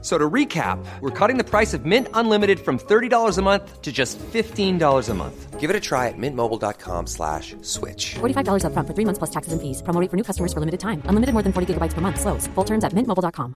[0.00, 3.90] So to recap, we're cutting the price of Mint Unlimited from $30 a month to
[3.90, 5.58] just $15 a month.
[5.58, 8.14] Give it a try at mintmobile.com slash switch.
[8.20, 9.82] $45 upfront for three months plus taxes and fees.
[9.82, 11.02] Promo rate for new customers for limited time.
[11.06, 12.20] Unlimited more than 40 gigabytes per month.
[12.20, 12.46] Slows.
[12.54, 13.54] Full terms at mintmobile.com.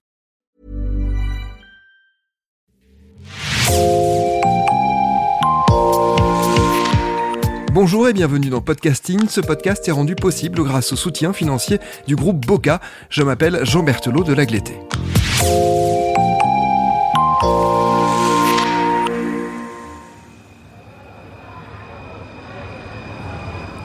[7.73, 9.27] Bonjour et bienvenue dans Podcasting.
[9.27, 12.79] Ce podcast est rendu possible grâce au soutien financier du groupe Boca.
[13.09, 14.73] Je m'appelle Jean Berthelot de Lagleté.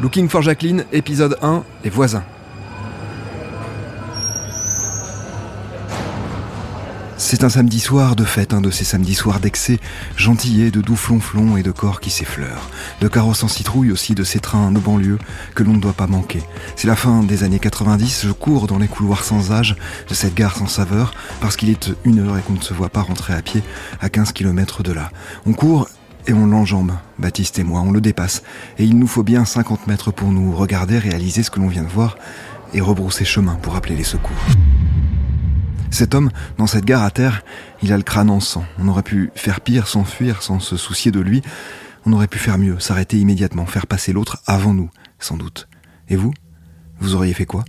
[0.01, 2.23] Looking for Jacqueline, épisode 1, Les voisins.
[7.17, 9.81] C'est un samedi soir de fête, un de ces samedis soirs d'excès,
[10.17, 14.23] gentillés de doux flonflons et de corps qui s'effleurent, de carrosses en citrouille aussi de
[14.23, 15.19] ces trains de banlieue
[15.57, 16.45] que l'on ne doit pas manquer.
[16.77, 19.75] C'est la fin des années 90, je cours dans les couloirs sans âge
[20.09, 22.89] de cette gare sans saveur, parce qu'il est une heure et qu'on ne se voit
[22.89, 23.65] pas rentrer à pied
[24.01, 25.11] à 15 km de là.
[25.45, 25.89] On court
[26.29, 28.43] et on l'enjambe, Baptiste et moi, on le dépasse,
[28.79, 31.83] et il nous faut bien 50 mètres pour nous regarder, réaliser ce que l'on vient
[31.83, 32.19] de voir,
[32.75, 34.37] et rebrousser chemin pour appeler les secours.
[35.91, 37.43] Cet homme, dans cette gare à terre,
[37.83, 38.65] il a le crâne en sang.
[38.79, 41.41] On aurait pu faire pire, s'enfuir, sans se soucier de lui.
[42.05, 45.67] On aurait pu faire mieux, s'arrêter immédiatement, faire passer l'autre avant nous, sans doute.
[46.11, 46.35] Et vous?
[47.01, 47.65] Vous auriez fait quoi?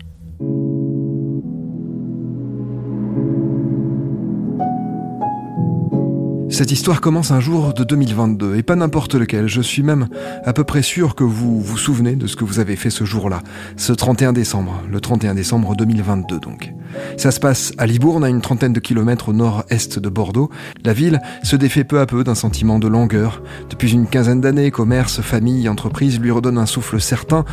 [6.49, 9.47] Cette histoire commence un jour de 2022, et pas n'importe lequel.
[9.47, 10.07] Je suis même
[10.43, 13.03] à peu près sûr que vous vous souvenez de ce que vous avez fait ce
[13.03, 13.41] jour-là,
[13.77, 16.73] ce 31 décembre, le 31 décembre 2022 donc.
[17.17, 20.49] Ça se passe à Libourne, à une trentaine de kilomètres au nord-est de Bordeaux.
[20.83, 23.43] La ville se défait peu à peu d'un sentiment de langueur.
[23.69, 27.45] Depuis une quinzaine d'années, commerce, famille, entreprise lui redonnent un souffle certain,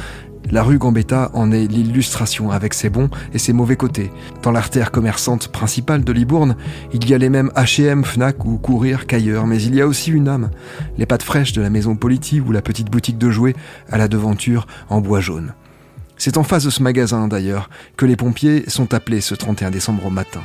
[0.50, 4.10] la rue Gambetta en est l'illustration avec ses bons et ses mauvais côtés.
[4.42, 6.56] Dans l'artère commerçante principale de Libourne,
[6.92, 10.10] il y a les mêmes H&M, Fnac ou Courir qu'ailleurs, mais il y a aussi
[10.10, 10.50] une âme.
[10.98, 13.56] Les pâtes fraîches de la maison Politi ou la petite boutique de jouets
[13.90, 15.54] à la devanture en bois jaune.
[16.18, 20.06] C'est en face de ce magasin d'ailleurs que les pompiers sont appelés ce 31 décembre
[20.06, 20.40] au matin.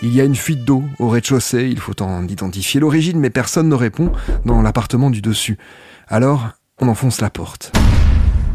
[0.00, 3.68] Il y a une fuite d'eau au rez-de-chaussée, il faut en identifier l'origine, mais personne
[3.68, 4.12] ne répond
[4.44, 5.58] dans l'appartement du dessus.
[6.06, 6.50] Alors,
[6.80, 7.72] on enfonce la porte.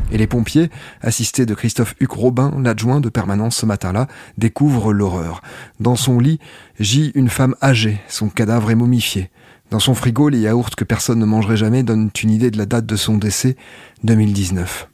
[0.10, 0.70] Et les pompiers,
[1.02, 5.42] assistés de Christophe Huc Robin, l'adjoint de permanence ce matin-là, découvrent l'horreur.
[5.82, 6.40] Dans son lit
[6.80, 9.30] gît une femme âgée, son cadavre est momifié.
[9.70, 12.66] Dans son frigo, les yaourts que personne ne mangerait jamais donnent une idée de la
[12.66, 13.58] date de son décès,
[14.06, 14.88] 2019.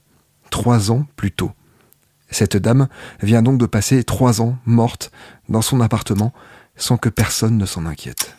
[0.50, 1.52] Trois ans plus tôt.
[2.30, 2.88] Cette dame
[3.22, 5.12] vient donc de passer trois ans morte
[5.48, 6.34] dans son appartement
[6.76, 8.36] sans que personne ne s'en inquiète.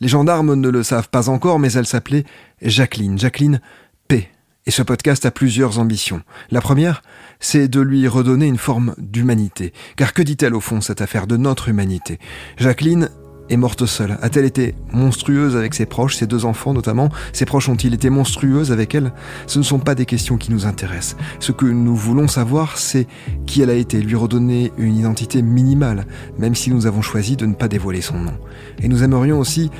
[0.00, 2.24] Les gendarmes ne le savent pas encore, mais elle s'appelait
[2.62, 3.60] Jacqueline, Jacqueline
[4.08, 4.28] P.
[4.66, 6.22] Et ce podcast a plusieurs ambitions.
[6.50, 7.02] La première,
[7.38, 9.72] c'est de lui redonner une forme d'humanité.
[9.96, 12.18] Car que dit-elle au fond, cette affaire de notre humanité?
[12.56, 13.10] Jacqueline
[13.50, 17.08] est morte seule A-t-elle été monstrueuse avec ses proches, ses deux enfants notamment?
[17.32, 19.12] Ses proches ont-ils été monstrueuses avec elle?
[19.46, 21.16] Ce ne sont pas des questions qui nous intéressent.
[21.40, 23.06] Ce que nous voulons savoir, c'est
[23.46, 26.06] qui elle a été, lui redonner une identité minimale,
[26.38, 28.34] même si nous avons choisi de ne pas dévoiler son nom.
[28.82, 29.70] Et nous aimerions aussi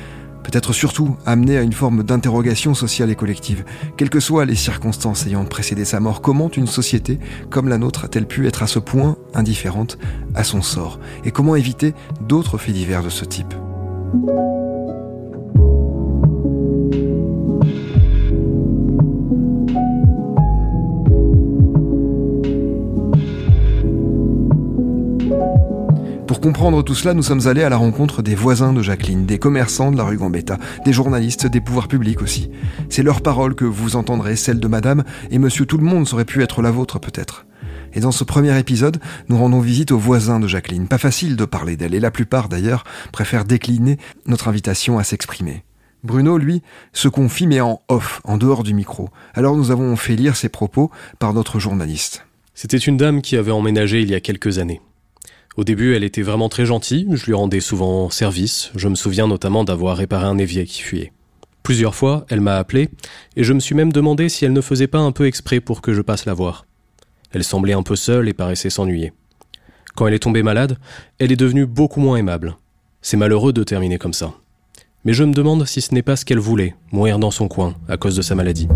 [0.45, 3.65] peut-être surtout amener à une forme d'interrogation sociale et collective.
[3.97, 7.19] Quelles que soient les circonstances ayant précédé sa mort, comment une société
[7.49, 9.97] comme la nôtre a-t-elle pu être à ce point indifférente
[10.35, 10.99] à son sort?
[11.23, 13.53] Et comment éviter d'autres faits divers de ce type?
[26.45, 29.91] Comprendre tout cela, nous sommes allés à la rencontre des voisins de Jacqueline, des commerçants
[29.91, 32.51] de la rue Gambetta, des journalistes, des pouvoirs publics aussi.
[32.87, 36.23] C'est leur parole que vous entendrez, celle de madame, et monsieur tout le monde aurait
[36.23, 37.47] pu être la vôtre peut-être.
[37.93, 40.87] Et dans ce premier épisode, nous rendons visite aux voisins de Jacqueline.
[40.87, 45.63] Pas facile de parler d'elle, et la plupart d'ailleurs préfèrent décliner notre invitation à s'exprimer.
[46.03, 46.61] Bruno, lui,
[46.93, 49.09] se confie mais en off, en dehors du micro.
[49.33, 52.27] Alors nous avons fait lire ses propos par notre journaliste.
[52.53, 54.79] C'était une dame qui avait emménagé il y a quelques années.
[55.57, 59.27] Au début, elle était vraiment très gentille, je lui rendais souvent service, je me souviens
[59.27, 61.13] notamment d'avoir réparé un évier qui fuyait.
[61.63, 62.89] Plusieurs fois, elle m'a appelé,
[63.37, 65.81] et je me suis même demandé si elle ne faisait pas un peu exprès pour
[65.81, 66.65] que je passe la voir.
[67.31, 69.13] Elle semblait un peu seule et paraissait s'ennuyer.
[69.95, 70.77] Quand elle est tombée malade,
[71.19, 72.57] elle est devenue beaucoup moins aimable.
[73.01, 74.33] C'est malheureux de terminer comme ça.
[75.05, 77.75] Mais je me demande si ce n'est pas ce qu'elle voulait, mourir dans son coin,
[77.87, 78.67] à cause de sa maladie.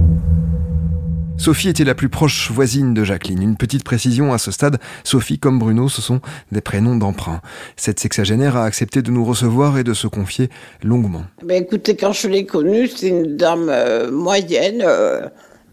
[1.40, 3.42] Sophie était la plus proche voisine de Jacqueline.
[3.42, 6.20] Une petite précision à ce stade, Sophie comme Bruno, ce sont
[6.52, 7.40] des prénoms d'emprunt.
[7.78, 10.50] Cette sexagénaire a accepté de nous recevoir et de se confier
[10.84, 11.24] longuement.
[11.42, 15.30] Ben écoutez, quand je l'ai connue, c'est une dame euh, moyenne, euh,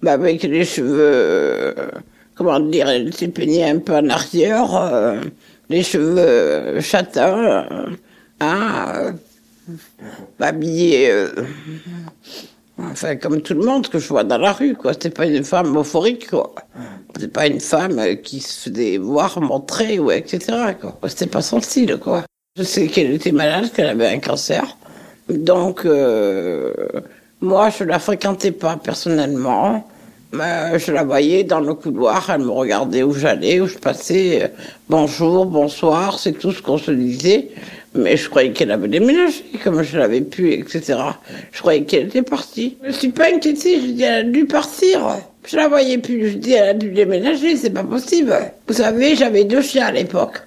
[0.07, 1.75] avec les cheveux, euh,
[2.37, 5.21] comment dire, elle s'est peignée un peu en arrière,
[5.69, 7.67] les cheveux châtains,
[8.39, 9.15] hein,
[10.39, 11.11] habillée
[12.79, 14.93] Enfin, comme tout le monde que je vois dans la rue, quoi.
[14.93, 16.55] C'était pas une femme euphorique, quoi.
[17.15, 20.99] C'était pas une femme qui se faisait voir, montrer, ou etc., quoi.
[21.09, 22.25] C'était pas son style, quoi.
[22.59, 24.77] Je sais qu'elle était malade, qu'elle avait un cancer.
[25.29, 26.73] Donc, euh,
[27.41, 29.89] moi, je la fréquentais pas personnellement.
[30.33, 34.53] Mais je la voyais dans le couloir, elle me regardait où j'allais, où je passais.
[34.89, 37.51] Bonjour, bonsoir, c'est tout ce qu'on se disait.
[37.97, 40.99] Mais je croyais qu'elle avait déménagé, comme je l'avais pu, etc.
[41.53, 42.77] Je croyais qu'elle était partie.
[42.83, 45.17] Je me suis pas inquiétée, je dis elle a dû partir.
[45.47, 48.35] Je la voyais plus, je dis elle a dû déménager, c'est pas possible.
[48.67, 50.43] Vous savez, j'avais deux chiens à l'époque.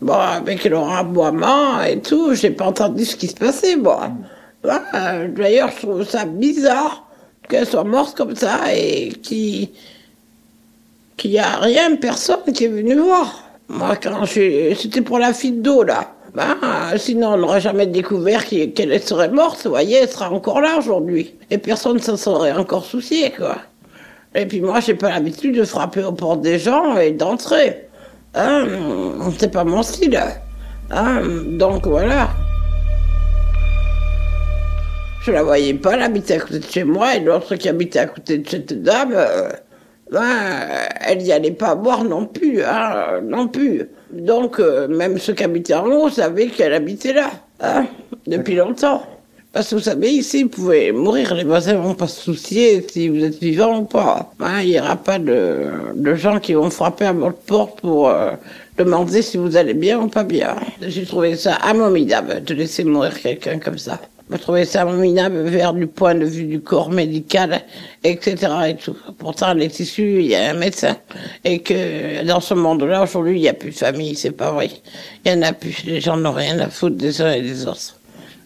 [0.00, 4.10] Bon, avec leur aboiement et tout, j'ai pas entendu ce qui se passait, moi.
[4.64, 7.08] D'ailleurs, je trouve ça bizarre
[7.48, 9.70] qu'elle soit morte comme ça et qu'il
[11.24, 13.44] n'y a rien, personne qui est venu voir.
[13.72, 16.12] Moi, quand c'était pour la fille d'eau, là.
[16.34, 16.56] Ben,
[16.96, 21.34] sinon, on n'aurait jamais découvert qu'elle serait morte, vous voyez, elle sera encore là aujourd'hui.
[21.50, 23.56] Et personne ne s'en serait encore soucié, quoi.
[24.34, 27.88] Et puis moi, j'ai pas l'habitude de frapper aux portes des gens et d'entrer.
[28.34, 28.66] Hein,
[29.38, 30.20] c'est pas mon style.
[30.90, 31.22] Hein,
[31.58, 32.28] donc voilà.
[35.24, 38.00] Je la voyais pas, elle habitait à côté de chez moi, et l'autre qui habitait
[38.00, 39.50] à côté de cette dame, euh,
[40.12, 43.88] ben, elle n'y allait pas boire non plus, hein, non plus.
[44.12, 47.30] Donc, euh, même ceux qui habitaient en haut savaient qu'elle habitait là,
[47.60, 47.86] hein,
[48.26, 49.02] depuis longtemps.
[49.54, 53.08] Parce que vous savez, ici, vous pouvez mourir, les voisins vont pas se soucier si
[53.08, 54.30] vous êtes vivant ou pas.
[54.40, 58.32] Hein, il n'y aura pas de, gens qui vont frapper à votre porte pour euh,
[58.76, 60.56] demander si vous allez bien ou pas bien.
[60.80, 63.98] J'ai trouvé ça abominable de laisser mourir quelqu'un comme ça.
[64.30, 67.62] Je trouvais ça abominable vers du point de vue du corps médical,
[68.04, 68.52] etc.
[68.68, 68.96] Et tout.
[69.18, 70.96] Pourtant, les tissus, il y a un médecin.
[71.44, 74.70] Et que dans ce monde-là, aujourd'hui, il n'y a plus de famille, c'est pas vrai.
[75.24, 75.84] Il y en a plus.
[75.84, 77.96] Les gens n'ont rien à foutre des uns et des autres.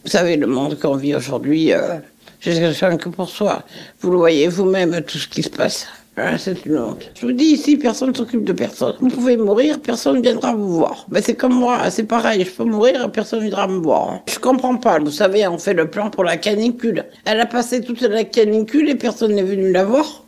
[0.05, 1.99] Vous savez, le monde qu'on vit aujourd'hui, euh,
[2.40, 3.62] je que pour soi.
[4.00, 5.88] Vous le voyez vous-même, tout ce qui se passe.
[6.18, 7.10] Ah, c'est une honte.
[7.14, 8.94] Je vous dis ici, personne ne s'occupe de personne.
[9.00, 11.04] Vous pouvez mourir, personne ne viendra vous voir.
[11.10, 12.42] Ben, c'est comme moi, c'est pareil.
[12.42, 14.20] Je peux mourir, personne ne viendra me voir.
[14.26, 14.98] Je comprends pas.
[14.98, 17.04] Vous savez, on fait le plan pour la canicule.
[17.26, 20.24] Elle a passé toute la canicule et personne n'est venu la voir.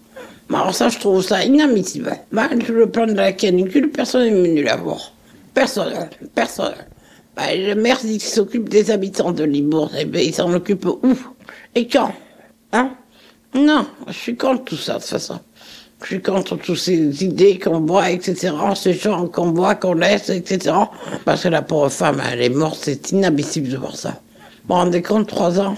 [0.53, 2.13] Alors ça, je trouve ça inadmissible.
[2.33, 5.15] Ben, le plan de la canicule, personne n'est venu la voir.
[5.55, 5.95] Personne.
[6.35, 6.75] Personne.
[7.35, 9.93] Ben, le maire dit qu'il s'occupe des habitants de Libourne.
[9.99, 11.17] Eh ben, il s'en occupe où?
[11.75, 12.13] Et quand?
[12.73, 12.91] Hein?
[13.55, 15.41] Non, je suis contre tout ça, de toute façon.
[16.03, 20.31] Je suis contre toutes ces idées qu'on voit, etc., ces gens qu'on voit, qu'on laisse,
[20.31, 20.75] etc.
[21.25, 24.11] Parce que la pauvre femme, elle est morte, c'est inadmissible de voir ça.
[24.11, 24.15] Vous
[24.69, 25.77] vous rendez compte, trois ans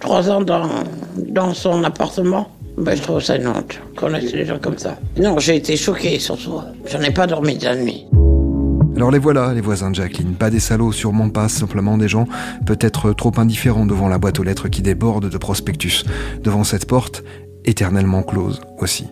[0.00, 0.68] Trois ans dans,
[1.16, 2.48] dans son appartement?
[2.76, 3.52] Ben, Je trouve ça une
[3.96, 4.96] qu'on laisse les gens comme ça.
[5.16, 6.60] Non, j'ai été choqué surtout.
[6.86, 8.06] J'en ai pas dormi de la nuit.
[8.96, 10.34] Alors les voilà, les voisins de Jacqueline.
[10.34, 12.26] Pas des salauds, sûrement pas, simplement des gens
[12.66, 16.04] peut-être trop indifférents devant la boîte aux lettres qui déborde de prospectus.
[16.42, 17.22] Devant cette porte,
[17.64, 19.06] éternellement close aussi.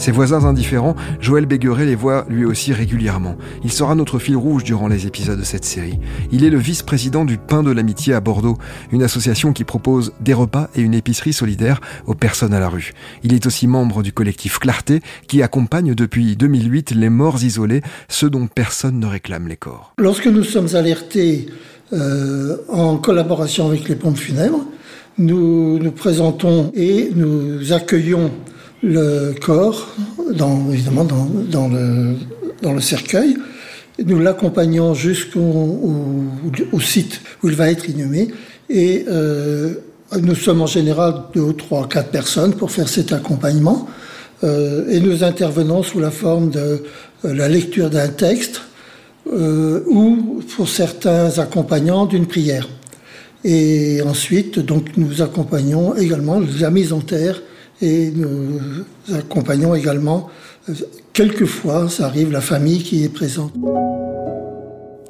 [0.00, 3.36] Ses voisins indifférents, Joël Bégueret les voit lui aussi régulièrement.
[3.62, 5.98] Il sera notre fil rouge durant les épisodes de cette série.
[6.32, 8.56] Il est le vice-président du Pain de l'Amitié à Bordeaux,
[8.92, 12.92] une association qui propose des repas et une épicerie solidaire aux personnes à la rue.
[13.24, 18.30] Il est aussi membre du collectif Clarté, qui accompagne depuis 2008 les morts isolés, ceux
[18.30, 19.92] dont personne ne réclame les corps.
[19.98, 21.50] Lorsque nous sommes alertés
[21.92, 24.64] euh, en collaboration avec les pompes funèbres,
[25.18, 28.30] nous nous présentons et nous accueillons
[28.82, 29.88] le corps,
[30.34, 33.36] dans, évidemment dans, le, cercueil.
[34.04, 35.40] Nous l'accompagnons jusqu'au
[36.72, 38.28] au, site où il va être inhumé.
[38.68, 39.74] Et euh,
[40.20, 43.88] nous sommes en général deux, trois, quatre personnes pour faire cet accompagnement.
[44.42, 46.82] Euh, et nous intervenons sous la forme de
[47.24, 48.62] euh, la lecture d'un texte
[49.26, 52.66] ou, pour certains accompagnants, d'une prière.
[53.44, 57.40] Et ensuite, donc, nous accompagnons également la mise en terre
[57.82, 58.60] et nous
[59.12, 60.28] accompagnons également,
[61.12, 63.52] quelquefois, ça arrive, la famille qui est présente.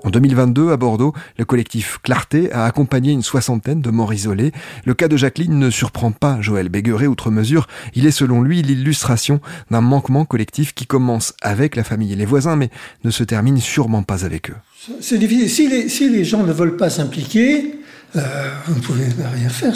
[0.02, 4.50] En 2022, à Bordeaux, le collectif Clarté a accompagné une soixantaine de morts isolés.
[4.86, 7.66] Le cas de Jacqueline ne surprend pas Joël Bégueret outre mesure.
[7.94, 12.24] Il est selon lui l'illustration d'un manquement collectif qui commence avec la famille et les
[12.24, 12.70] voisins, mais
[13.04, 14.56] ne se termine sûrement pas avec eux.
[15.00, 15.50] C'est difficile.
[15.50, 17.79] Si les, si les gens ne veulent pas s'impliquer,
[18.16, 18.20] euh,
[18.66, 19.74] vous ne pouvez rien faire.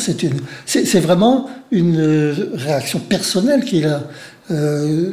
[0.67, 4.03] C'est vraiment une euh, réaction personnelle qu'il a.
[4.51, 5.13] Euh,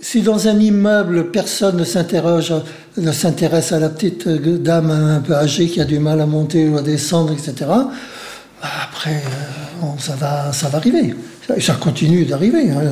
[0.00, 5.80] si dans un immeuble personne ne s'intéresse à la petite dame un peu âgée qui
[5.80, 7.54] a du mal à monter ou à descendre, etc.
[7.60, 7.88] Bah,
[8.84, 9.22] après,
[9.98, 11.14] ça va, ça va arriver.
[11.60, 12.70] Ça, continue d'arriver.
[12.70, 12.82] Hein.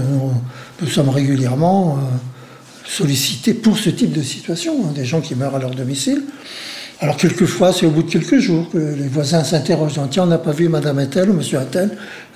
[0.81, 1.99] Nous sommes régulièrement
[2.85, 4.93] sollicités pour ce type de situation, hein.
[4.95, 6.23] des gens qui meurent à leur domicile.
[7.05, 10.01] Alors quelquefois, c'est au bout de quelques jours que les voisins s'interrogent.
[10.11, 11.91] Tiens, on n'a pas vu Madame Attel ou Monsieur Attel.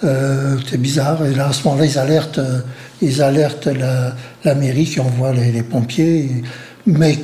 [0.05, 1.25] Euh, c'est bizarre.
[1.25, 2.59] Et là, à ce moment-là, ils alertent, euh,
[3.01, 3.67] ils alertent
[4.45, 6.29] la, mairie qui envoie les, pompiers.
[6.85, 7.19] Mais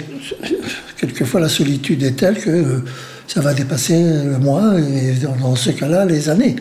[0.96, 2.84] quelquefois, la solitude est telle que euh,
[3.26, 6.56] ça va dépasser le mois et dans, ce cas-là, les années.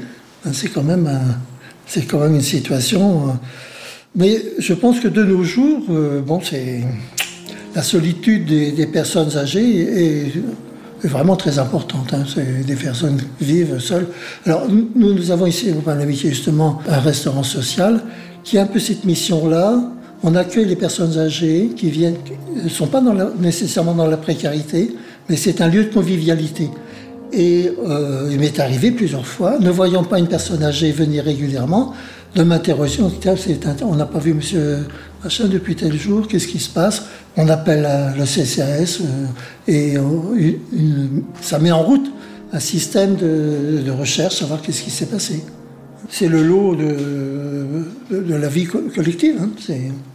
[0.52, 1.10] C'est quand même,
[1.88, 3.40] c'est quand même une situation.
[4.18, 5.86] mais je pense que de nos jours,
[6.28, 6.82] bon, c'est
[7.74, 10.34] la solitude des, personnes âgées est,
[11.08, 12.14] vraiment très importante.
[12.14, 12.24] Hein.
[12.66, 14.08] Des personnes vivent seules.
[14.46, 18.02] Alors nous, avons ici au Pan d'Amitié justement un restaurant social
[18.44, 19.82] qui a un peu cette mission-là.
[20.24, 22.16] On accueille les personnes âgées qui viennent,
[22.64, 23.02] ne sont pas
[23.40, 24.96] nécessairement dans la précarité,
[25.28, 26.70] mais c'est un lieu de convivialité.
[27.34, 31.94] Et euh, il m'est arrivé plusieurs fois, ne voyant pas une personne âgée venir régulièrement,
[32.36, 33.02] de m'interroger.
[33.02, 34.88] On n'a pas vu monsieur
[35.24, 37.04] machin depuis tel jour, qu'est-ce qui se passe?
[37.38, 37.88] On appelle
[38.18, 39.26] le CCAS euh,
[39.68, 42.12] et euh, ça met en route
[42.52, 45.44] un système de, recherche, savoir qu'est-ce qui s'est passé.
[46.10, 49.38] C'est le lot de, la vie collective.
[49.42, 49.50] Hein.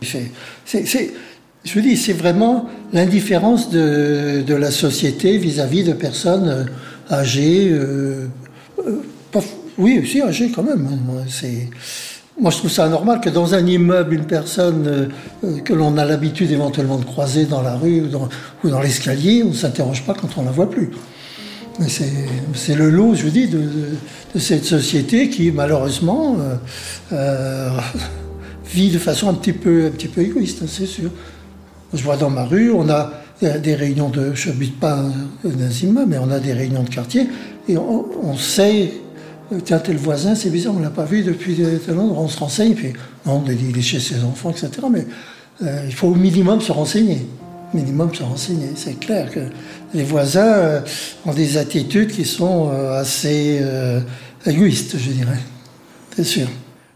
[0.03, 1.11] C'est,
[1.65, 6.65] je dis, c'est vraiment l'indifférence de, la société vis-à-vis de personnes euh,
[7.15, 7.77] âgées.
[9.79, 10.87] oui, aussi âgées quand même.
[10.93, 11.25] Hein.
[12.41, 15.07] Moi, je trouve ça anormal que dans un immeuble, une personne euh,
[15.45, 18.03] euh, que l'on a l'habitude éventuellement de croiser dans la rue
[18.63, 20.91] ou dans, l'escalier, on ne s'interroge pas quand on ne la voit plus.
[21.87, 23.61] C'est le lot, je vous dis, de,
[24.39, 26.37] cette société qui, malheureusement,
[27.13, 27.71] euh,
[28.67, 31.11] vit de façon un petit peu, un petit peu égoïste, hein, c'est sûr.
[31.95, 34.33] Je vois dans ma rue, on a des réunions de...
[34.35, 35.05] Je n'habite pas
[35.45, 37.29] dans un immeuble, mais on a des réunions de quartier,
[37.69, 38.93] et on sait
[39.65, 42.39] tiens, tel voisin, c'est bizarre, on ne l'a pas vu depuis tel endroit, on se
[42.39, 42.93] renseigne, puis
[43.27, 44.71] non, il est chez ses enfants, etc.
[44.91, 45.07] Mais
[45.63, 47.27] euh, il faut au minimum se renseigner.
[47.75, 48.71] Minimum se renseigner.
[48.77, 49.41] C'est clair que
[49.95, 50.81] les voisins euh,
[51.27, 53.61] ont des attitudes qui sont euh, assez
[54.47, 55.39] égoïstes, je dirais.
[56.15, 56.49] C'est sûr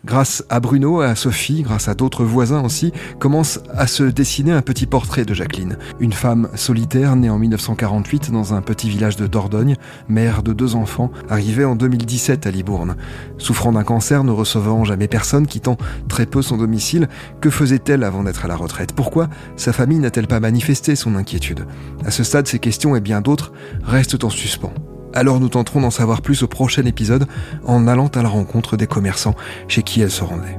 [0.04, 4.62] grâce à Bruno à Sophie, grâce à d'autres voisins aussi, commence à se dessiner un
[4.62, 5.76] petit portrait de Jacqueline.
[6.00, 9.76] Une femme solitaire née en 1948 dans un petit village de Dordogne,
[10.08, 12.96] mère de deux enfants, arrivée en 2017 à Libourne.
[13.38, 15.76] Souffrant d'un cancer, ne recevant jamais personne, quittant
[16.08, 17.08] très peu son domicile,
[17.40, 18.92] que faisait-elle avant d'être à la retraite?
[18.92, 21.66] Pourquoi sa famille n'a-t-elle pas manifesté son inquiétude?
[22.04, 23.52] À ce stade, ces questions et bien d'autres
[23.84, 24.74] restent en suspens.
[25.14, 27.26] Alors nous tenterons d'en savoir plus au prochain épisode
[27.64, 29.34] en allant à la rencontre des commerçants
[29.68, 30.58] chez qui elle se rendait.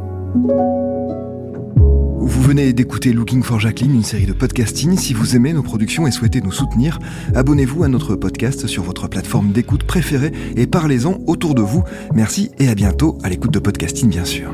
[2.25, 4.97] Vous venez d'écouter Looking for Jacqueline, une série de podcasting.
[4.97, 6.99] Si vous aimez nos productions et souhaitez nous soutenir,
[7.35, 11.83] abonnez-vous à notre podcast sur votre plateforme d'écoute préférée et parlez-en autour de vous.
[12.13, 14.53] Merci et à bientôt à l'écoute de podcasting bien sûr.